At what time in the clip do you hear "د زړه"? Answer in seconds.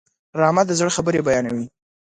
0.65-0.91